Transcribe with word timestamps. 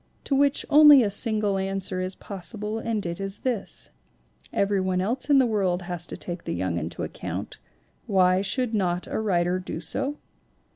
To 0.23 0.35
which 0.35 0.65
only 0.71 1.03
a 1.03 1.11
single 1.11 1.59
answer 1.59 2.01
is 2.01 2.15
possible 2.15 2.79
and 2.79 3.05
it 3.05 3.19
is 3.19 3.41
this: 3.41 3.91
Everybody 4.51 5.03
else 5.03 5.29
in 5.29 5.37
the 5.37 5.45
world 5.45 5.83
has 5.83 6.07
to 6.07 6.17
take 6.17 6.45
the 6.45 6.55
young 6.55 6.79
into 6.79 7.03
account; 7.03 7.59
why 8.07 8.41
should 8.41 8.73
not 8.73 9.05
a 9.05 9.19
writer 9.19 9.59
do 9.59 9.79
so 9.79 10.17